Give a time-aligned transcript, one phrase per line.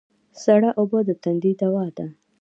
[0.43, 2.05] سړه اوبه د تندې دوا ده